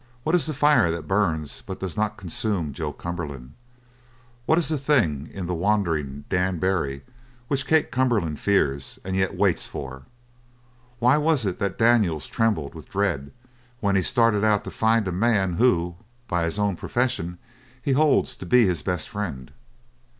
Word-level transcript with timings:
What 0.23 0.33
is 0.33 0.47
the 0.47 0.53
fire 0.55 0.89
that 0.89 1.07
burns 1.07 1.61
but 1.61 1.79
does 1.79 1.95
not 1.95 2.17
consume 2.17 2.73
Joe 2.73 2.91
Cumberland? 2.91 3.53
What 4.47 4.57
is 4.57 4.67
the 4.67 4.79
thing 4.79 5.29
in 5.31 5.45
the 5.45 5.53
wandering 5.53 6.25
Dan 6.27 6.57
Barry 6.57 7.03
which 7.49 7.67
Kate 7.67 7.91
Cumberland 7.91 8.39
fears 8.39 8.97
and 9.05 9.15
yet 9.15 9.37
waits 9.37 9.67
for? 9.67 10.07
Why 10.97 11.17
was 11.17 11.45
it 11.45 11.59
that 11.59 11.77
Daniels 11.77 12.25
trembled 12.25 12.73
with 12.73 12.89
dread 12.89 13.31
when 13.79 13.95
he 13.95 14.01
started 14.01 14.43
out 14.43 14.63
to 14.63 14.71
find 14.71 15.07
a 15.07 15.11
man 15.11 15.57
who, 15.57 15.97
by 16.27 16.45
his 16.45 16.57
own 16.57 16.75
profession, 16.77 17.37
he 17.79 17.91
holds 17.91 18.35
to 18.37 18.45
be 18.47 18.65
his 18.65 18.81
best 18.81 19.07
friend? 19.07 19.51